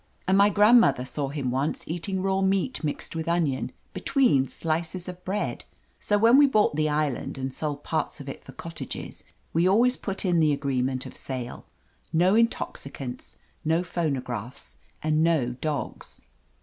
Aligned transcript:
And 0.27 0.35
my 0.35 0.49
grandmother 0.49 1.05
saw 1.05 1.29
him 1.29 1.51
once 1.51 1.87
eating 1.87 2.23
raw 2.23 2.41
meat 2.41 2.83
mixed 2.83 3.15
with 3.15 3.27
onion, 3.27 3.71
between 3.93 4.47
slices 4.47 5.07
of 5.07 5.23
bread! 5.23 5.63
So 5.99 6.17
when 6.17 6.39
we 6.39 6.47
bought 6.47 6.75
the 6.75 6.89
island, 6.89 7.37
and 7.37 7.53
sold 7.53 7.83
parts 7.83 8.19
of 8.19 8.27
it 8.27 8.43
for 8.43 8.51
cottages, 8.51 9.23
we 9.53 9.67
always 9.69 9.95
put 9.97 10.25
in 10.25 10.39
the 10.39 10.53
agreement 10.53 11.05
of 11.05 11.15
sale: 11.15 11.67
"No 12.11 12.33
intoxicants, 12.33 13.37
no 13.63 13.83
phonographs 13.83 14.77
and 15.03 15.23
no 15.23 15.51
dogs." 15.61 16.21